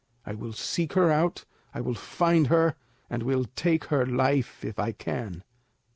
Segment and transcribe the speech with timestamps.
[0.25, 1.45] I will seek her out,
[1.75, 2.75] I will find her,
[3.07, 5.43] and will take her life if I can."